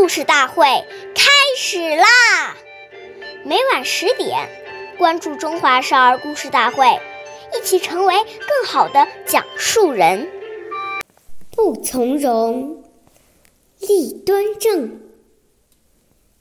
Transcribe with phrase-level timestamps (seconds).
[0.00, 0.64] 故事大会
[1.14, 2.56] 开始啦！
[3.44, 4.48] 每晚十点，
[4.96, 6.86] 关注《中华少儿故事大会》，
[7.54, 10.26] 一起成为更好的讲述人。
[11.50, 12.82] 不从容，
[13.78, 15.02] 立端正，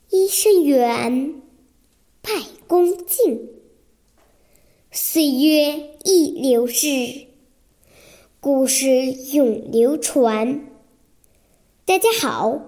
[0.09, 1.41] 揖生远，
[2.21, 2.31] 拜
[2.65, 3.49] 恭敬。
[4.89, 7.27] 岁月易流逝，
[8.39, 8.87] 故事
[9.33, 10.65] 永流传。
[11.85, 12.61] 大家好，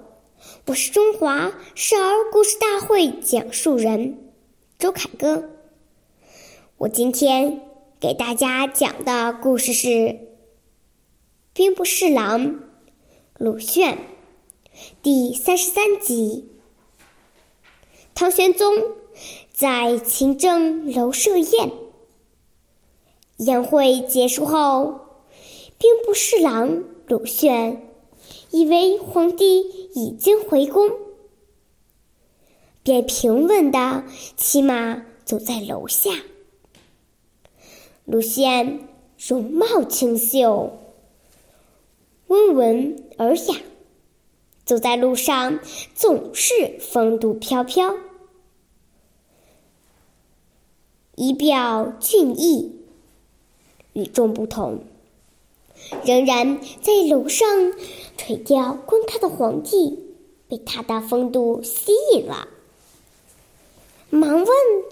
[0.66, 4.31] 我是中华少儿故事大会讲述人
[4.80, 5.50] 周凯歌。
[6.77, 7.62] 我今天
[8.00, 9.88] 给大家讲的故事是
[11.54, 12.59] 《兵部侍郎
[13.38, 13.95] 鲁炫》
[15.04, 16.50] 第三十三集。
[18.16, 18.73] 唐玄宗
[19.53, 21.72] 在勤政楼设宴，
[23.38, 25.02] 宴会结束后，
[25.78, 27.89] 兵部侍郎鲁炫。
[28.52, 29.62] 以为皇帝
[29.96, 30.92] 已经回宫，
[32.84, 34.03] 便平稳的
[34.36, 36.12] 骑马走在楼下。
[38.06, 40.78] 鲁仙容貌清秀，
[42.28, 43.56] 温文尔雅，
[44.66, 45.59] 走在路上
[45.95, 47.95] 总是风度飘飘，
[51.16, 52.75] 仪表俊逸，
[53.94, 54.84] 与众不同。
[56.06, 57.47] 仍然在楼上
[58.17, 60.00] 垂钓观看的皇帝，
[60.48, 62.48] 被他的风度吸引了，
[64.09, 64.48] 忙问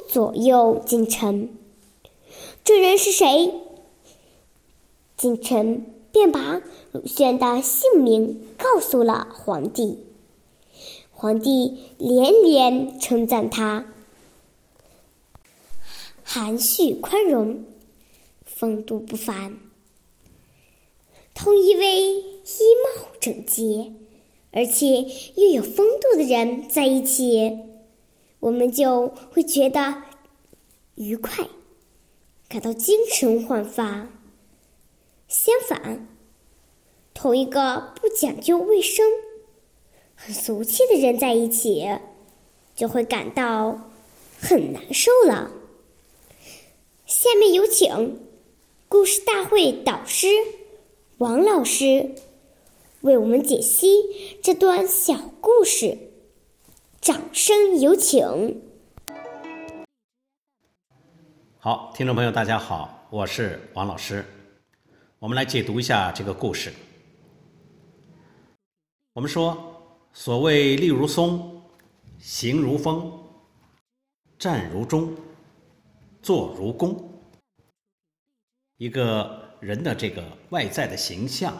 [0.07, 1.55] 左右近臣
[2.63, 3.53] ：“这人是谁？”
[5.15, 6.61] 近臣便把
[6.91, 10.05] 鲁迅的姓名告诉了皇帝。
[11.11, 13.85] 皇帝连连称赞他
[16.23, 17.65] 含蓄宽容，
[18.45, 19.57] 风度不凡。
[21.33, 23.93] 同一位衣帽整洁，
[24.51, 25.05] 而且
[25.35, 27.59] 又有风度的人在一起，
[28.39, 30.03] 我们就会觉得
[30.95, 31.47] 愉快，
[32.49, 34.09] 感到精神焕发。
[35.27, 36.07] 相反，
[37.13, 39.05] 同一个不讲究卫生、
[40.15, 41.87] 很俗气的人在一起，
[42.75, 43.91] 就会感到
[44.41, 45.51] 很难受了。
[47.05, 48.19] 下面有请
[48.87, 50.27] 故事大会导师。
[51.19, 52.15] 王老师
[53.01, 53.87] 为我们解析
[54.41, 55.97] 这段小故事，
[57.01, 58.61] 掌声有请。
[61.57, 64.23] 好，听众朋友，大家好，我是王老师。
[65.19, 66.71] 我们来解读一下这个故事。
[69.11, 69.75] 我们说，
[70.13, 71.61] 所谓立如松，
[72.17, 73.11] 行如风，
[74.37, 75.13] 站如钟，
[76.21, 76.95] 坐如弓，
[78.77, 79.48] 一个。
[79.59, 81.53] 人的这个外在的形象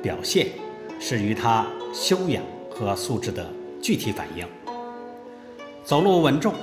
[0.00, 0.46] 表现，
[1.00, 3.44] 是与他修养和素质的
[3.82, 4.46] 具体反应。
[5.82, 6.54] 走路稳重，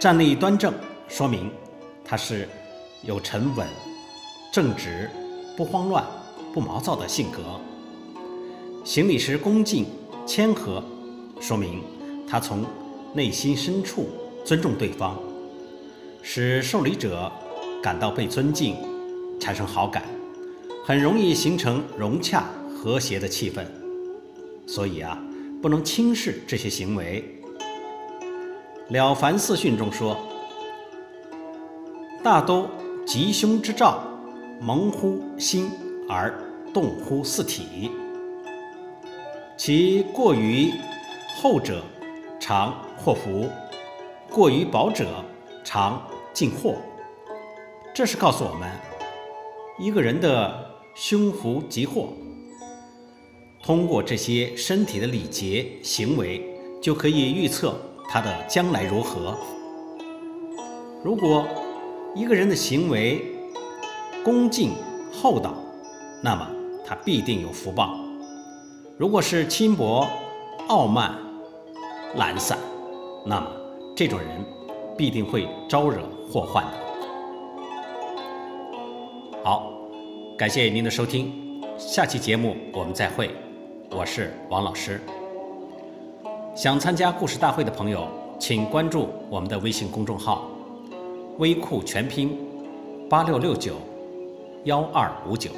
[0.00, 0.74] 站立端正，
[1.06, 1.48] 说明
[2.04, 2.48] 他是
[3.04, 3.64] 有沉稳、
[4.52, 5.08] 正直、
[5.56, 6.04] 不慌乱、
[6.52, 7.60] 不毛躁的性格。
[8.84, 9.86] 行礼时恭敬
[10.26, 10.82] 谦和，
[11.40, 11.80] 说明
[12.28, 12.66] 他从
[13.14, 14.08] 内心深处
[14.44, 15.16] 尊重对方，
[16.22, 17.30] 使受礼者。
[17.82, 18.76] 感到被尊敬，
[19.38, 20.02] 产生好感，
[20.84, 23.64] 很容易形成融洽和谐的气氛。
[24.66, 25.18] 所以啊，
[25.62, 27.24] 不能轻视这些行为。
[28.92, 30.16] 《了凡四训》中说
[32.24, 32.66] ：“大都
[33.06, 34.02] 吉凶之兆，
[34.60, 35.70] 蒙乎心
[36.08, 36.34] 而
[36.72, 37.90] 动乎四体。
[39.56, 40.72] 其过于
[41.36, 41.82] 厚者，
[42.40, 43.46] 常祸福；
[44.30, 45.22] 过于薄者，
[45.62, 46.02] 常
[46.32, 46.76] 进祸。”
[47.94, 48.70] 这是告诉我们，
[49.78, 52.10] 一个人的凶福吉祸，
[53.62, 56.44] 通过这些身体的礼节行为，
[56.80, 57.74] 就可以预测
[58.08, 59.36] 他的将来如何。
[61.02, 61.44] 如果
[62.14, 63.20] 一个人的行为
[64.24, 64.72] 恭敬
[65.12, 65.54] 厚道，
[66.22, 66.48] 那么
[66.86, 67.98] 他必定有福报；
[68.96, 70.06] 如果是轻薄、
[70.68, 71.18] 傲慢、
[72.14, 72.56] 懒散，
[73.26, 73.50] 那么
[73.96, 74.28] 这种人
[74.96, 76.87] 必定会招惹祸患的。
[79.48, 79.72] 好，
[80.36, 81.32] 感谢您的收听，
[81.78, 83.30] 下期节目我们再会，
[83.90, 85.00] 我是王老师。
[86.54, 88.06] 想参加故事大会的朋友，
[88.38, 90.50] 请关注我们的微信公众号
[91.40, 92.36] “微库全拼
[93.08, 93.76] 八六六九
[94.64, 95.50] 幺二五九”。